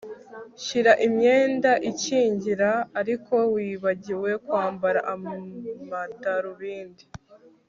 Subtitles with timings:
[0.63, 7.03] shyira imyenda ikingira ariko wibagiwe kwambara amadarubindi